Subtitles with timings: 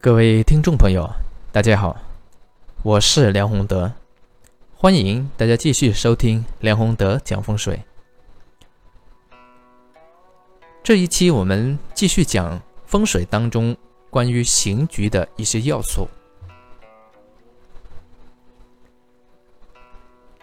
[0.00, 1.10] 各位听众朋友，
[1.50, 1.96] 大家好，
[2.84, 3.92] 我是梁宏德，
[4.76, 7.82] 欢迎大家继续收听梁宏德讲风水。
[10.84, 13.76] 这一期我们继续讲风水当中
[14.08, 16.06] 关于行局的一些要素。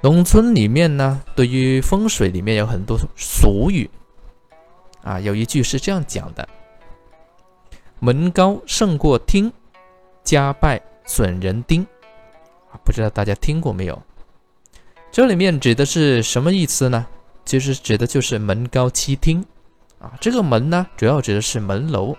[0.00, 3.88] 农村里面呢，对于风水里面有很多俗语，
[5.04, 6.48] 啊，有一句是这样讲的
[8.04, 9.50] ：“门高胜过厅，
[10.22, 11.80] 家败损人丁。”
[12.70, 14.02] 啊，不知道大家听过没有？
[15.10, 17.06] 这里面指的是什么意思呢？
[17.46, 19.42] 其实指的就是门高七厅，
[19.98, 22.14] 啊，这个门呢，主要指的是门楼，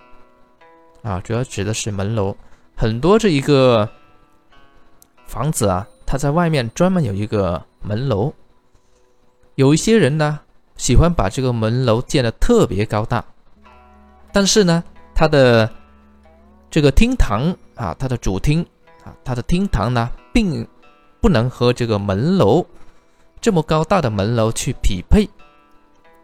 [1.02, 2.36] 啊，主要指的是门楼。
[2.74, 3.88] 很多这一个
[5.26, 7.62] 房子啊，它在外面专门有一个。
[7.88, 8.32] 门楼，
[9.54, 10.40] 有一些人呢
[10.76, 13.24] 喜欢把这个门楼建得特别高大，
[14.32, 14.82] 但是呢，
[15.14, 15.72] 它的
[16.70, 18.64] 这个厅堂啊，它的主厅
[19.04, 20.66] 啊，它的厅堂呢，并
[21.20, 22.64] 不能和这个门楼
[23.40, 25.28] 这么高大的门楼去匹配，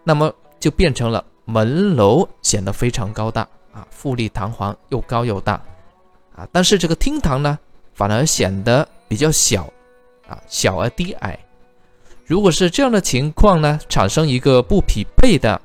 [0.04, 5.54] 那么就变成了门楼显得非常高大啊，富丽堂皇又高又大
[6.36, 7.58] 啊，但是这个厅堂呢，
[7.94, 9.64] 反而显得比较小
[10.28, 11.38] 啊，小而低矮。
[12.24, 15.60] 如果是这样的情况呢，产生一个不匹配的，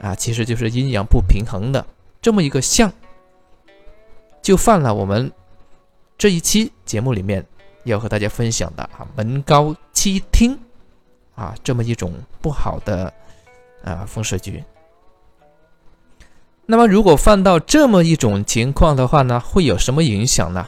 [0.00, 1.84] 啊，其实就是阴阳不平衡的
[2.20, 2.92] 这么一个象，
[4.48, 5.30] 就犯了我们
[6.16, 7.44] 这一期节目里面
[7.84, 10.58] 要和大家分享的啊门高七厅
[11.34, 13.12] 啊这么一种不好的
[13.84, 14.64] 啊风水局。
[16.64, 20.66] 那么如果犯到这么一种情况的话呢，会有什么影响呢？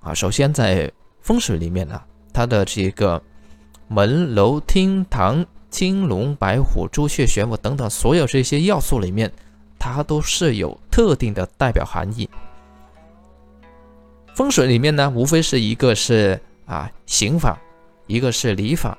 [0.00, 0.90] 啊，首先在
[1.20, 2.00] 风水里面呢，
[2.32, 3.22] 它的这个。
[3.88, 9.30] 门楼厅堂青龙白虎朱雀玄武等等所有这些要素里面，
[9.78, 12.26] 它都是有特定的代表含义。
[14.34, 17.60] 风水里面呢，无非是一个是啊刑法，
[18.06, 18.96] 一个是礼法。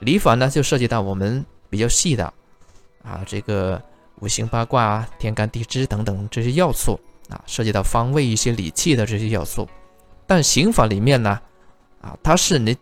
[0.00, 2.24] 礼法呢就涉及到我们比较细的
[3.02, 3.80] 啊这个
[4.20, 6.98] 五行八卦啊天干地支等等这些要素
[7.28, 9.68] 啊，涉及到方位一些礼器的这些要素。
[10.26, 11.40] 但刑法里面呢
[12.00, 12.76] 啊，它是你。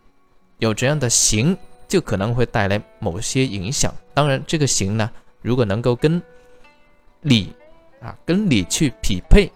[0.58, 1.56] 有这样的形，
[1.88, 3.94] 就可能会带来某些影响。
[4.12, 5.10] 当然，这个形呢，
[5.40, 6.20] 如果能够跟
[7.22, 7.50] 理
[7.98, 9.50] 啊，跟理去匹配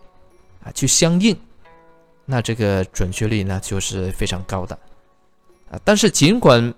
[0.64, 1.36] 啊，去相应，
[2.26, 4.78] 那这个准确率呢就是非常高的
[5.70, 5.78] 啊。
[5.84, 6.74] 但是，尽管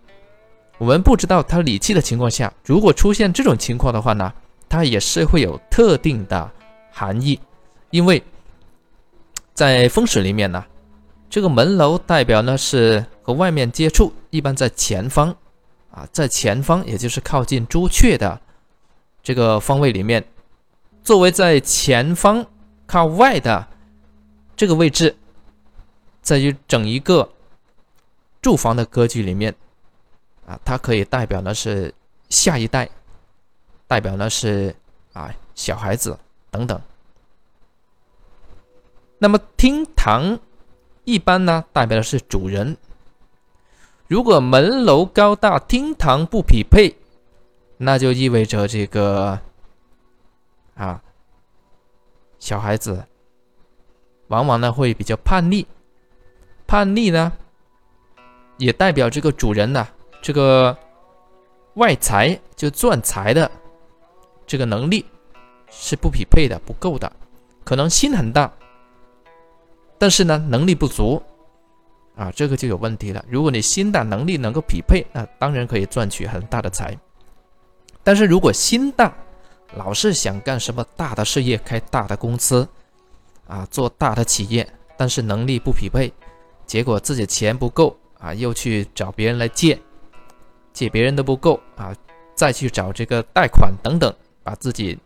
[0.79, 4.33] 我们不知道它理气的情况下，如果出现这种情况的话呢，
[4.69, 6.51] 它也是会有特定的
[6.91, 7.39] 含义，
[7.91, 8.23] 因为
[9.55, 10.65] 在风水里面呢。
[11.29, 15.37] 这个门楼代表呢是和外面接触，一般在前方，
[15.91, 18.41] 啊，在前方，也就是靠近朱雀的
[19.25, 20.25] 这个方位里面，
[21.03, 22.47] 作为在前方
[22.87, 23.67] 靠外的
[24.55, 25.15] 这个位置，
[26.27, 27.31] 在于整一个
[28.43, 29.55] 住房的格局里面，
[30.45, 31.95] 啊，它可以代表的是
[32.29, 32.91] 下一代，
[33.87, 34.75] 代表的是
[35.13, 36.19] 啊小孩子
[36.51, 36.81] 等等。
[39.19, 40.41] 那么厅堂。
[41.09, 42.77] 一般呢，代表的是主人。
[44.09, 46.97] 如果门楼高大，厅堂不匹配，
[47.77, 49.39] 那就意味着这个
[50.75, 51.01] 啊，
[52.41, 53.07] 小孩子
[54.27, 55.65] 往往呢会比较叛逆。
[56.67, 57.33] 叛逆呢，
[58.57, 59.87] 也代表这个主人呢，
[60.21, 60.77] 这个
[61.75, 63.51] 外财就赚财的
[64.47, 65.05] 这个能力
[65.71, 67.11] 是不匹配的，不够的，
[67.65, 68.53] 可能心很大。
[69.99, 71.23] 但是呢，能力不足，
[72.17, 73.25] 啊，这个就有问题了。
[73.29, 76.99] 如果你心大，能力能够匹配，那当然可以赚取很大的财。
[78.03, 79.13] 但是如果心大，
[79.75, 82.69] 老是想干什么大的事业，开大的公司，
[83.47, 86.13] 啊，做大的企业，但是能力不匹配，
[86.67, 89.79] 结果自己钱不够啊，又去找别人来借，
[90.73, 91.95] 借别人的不够啊，
[92.35, 94.13] 再去找这个贷款等等，
[94.43, 94.99] 把自己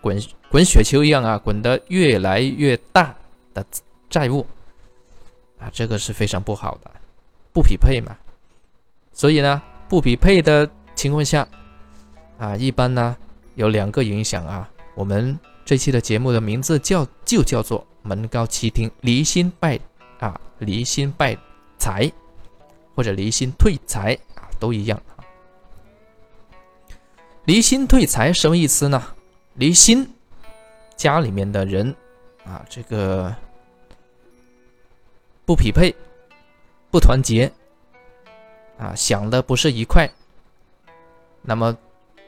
[0.00, 3.14] 滚滚雪球一样啊，滚得越来越大
[3.52, 3.64] 的。
[4.08, 4.44] 债务
[5.60, 6.90] 啊，这个是非常不好的，
[7.52, 8.16] 不匹配嘛。
[9.12, 11.46] 所以呢，不匹配的情况下
[12.36, 13.16] 啊，一般呢
[13.54, 14.68] 有两个影响啊。
[14.96, 19.78] 我们这期的节目的名字叫就叫做“门高七厅，离心败，
[20.60, 21.36] 离心败
[21.76, 22.10] 财
[22.94, 25.18] 或者离心退财啊，都一样啊。
[27.44, 29.02] 离心退财什么意思呢？
[29.54, 30.08] 离心
[30.96, 31.94] 家里面的人
[32.44, 33.34] 啊，这个。
[35.46, 35.92] 不匹配，
[36.92, 37.50] 不团结，
[38.78, 40.08] 啊，想的不是一块，
[41.42, 41.76] 那么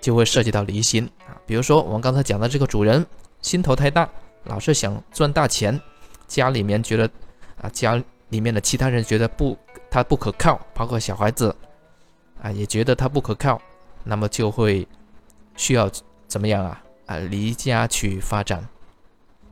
[0.01, 1.39] 就会涉及到离心啊。
[1.47, 3.07] 比如说我们刚才讲的这个主人
[3.41, 4.11] 心头太大，
[4.43, 5.81] 老是想赚大钱，
[6.27, 7.09] 家里面觉得
[7.61, 8.03] 啊，家
[8.33, 9.57] 里面的其他人觉得不
[9.89, 11.55] 他不可靠，包括小孩子
[12.43, 13.63] 啊也觉得他不可靠，
[14.03, 14.89] 那么就会
[15.55, 15.89] 需要
[16.27, 18.67] 怎么样啊啊离家去发展，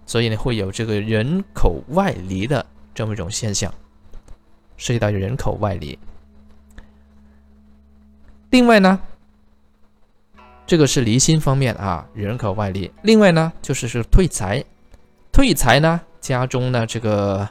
[0.04, 3.72] 所以呢会有这个人口外离的这么一种现象，
[4.76, 5.96] 涉及到人口外离。
[8.50, 9.00] 另外呢。
[10.66, 12.88] 这个是离心方面啊，人口外离。
[13.02, 14.64] 另外呢，就是是退财，
[15.32, 17.48] 退财呢，家中呢这个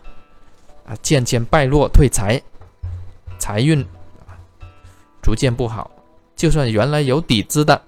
[0.90, 2.42] 啊渐渐败落，退财，
[3.38, 3.86] 财运
[5.22, 5.90] 逐渐不好。
[6.36, 7.80] 就算原来有底子的，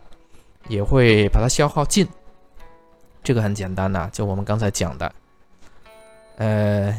[0.67, 2.07] 也会把它消耗尽。
[3.23, 5.11] 这个很简单呐，就我们刚才讲的，
[6.37, 6.95] 呃，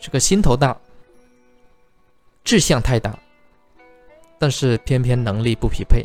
[0.00, 0.76] 这个心头大，
[2.42, 3.16] 志向太大，
[4.38, 6.04] 但是偏偏能力不匹配。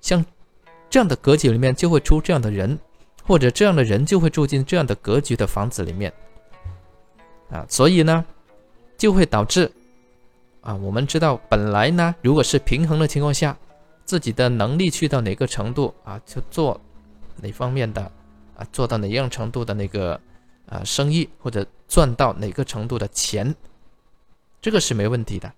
[0.00, 0.24] 像
[0.88, 2.78] 这样的格局里面就会出这样的人，
[3.24, 6.12] 或者这样的人就会住进这样的格局的房子里面，
[7.50, 8.24] 啊，所以呢，
[8.96, 9.70] 就会导致
[10.60, 13.56] 啊，我们知道本来呢，如果是平衡的情况下，
[14.04, 16.80] 自己的能力去到哪个程度啊，就做
[17.40, 18.02] 哪方面的
[18.56, 20.20] 啊，做到哪样程度的那个
[20.68, 23.54] 啊生意，或者赚到哪个程度的钱，
[24.60, 25.52] 这个是没问题的。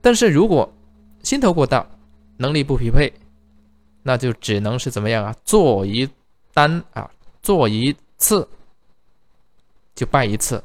[0.00, 0.72] 但是如果
[1.22, 1.86] 心头过大，
[2.36, 3.12] 能力不匹配，
[4.02, 5.34] 那就只能是怎么样啊？
[5.44, 6.08] 做一
[6.54, 7.10] 单啊，
[7.42, 8.48] 做一次
[9.96, 10.62] 就败一次，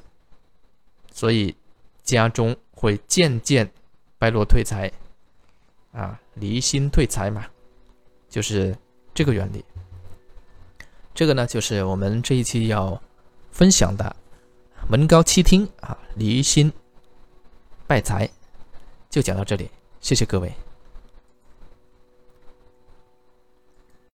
[1.12, 1.56] 所以
[2.04, 3.72] 家中会渐渐
[4.20, 4.92] 败落退财
[5.94, 7.46] 啊，离心退财嘛，
[8.30, 8.78] 就是
[9.14, 9.64] 这个原理。
[11.16, 13.02] 这个呢，就是我们这一期要
[13.52, 14.16] 分享的
[14.90, 16.72] 门高七听啊，离心
[17.88, 18.30] 败财，
[19.10, 19.70] 就讲到这里，
[20.02, 20.54] 谢谢各位。